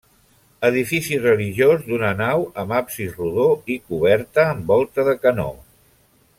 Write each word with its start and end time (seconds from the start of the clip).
Edifici 0.69 1.19
religiós 1.25 1.83
d'una 1.91 2.09
nau 2.23 2.47
amb 2.63 2.75
absis 2.79 3.13
rodó 3.21 3.47
i 3.75 3.79
coberta 3.93 4.49
amb 4.55 4.75
volta 4.75 5.07
de 5.13 5.19
canó. 5.27 5.51